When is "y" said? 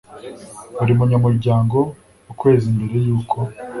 3.05-3.09